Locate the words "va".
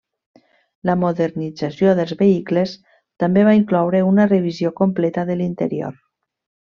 3.49-3.55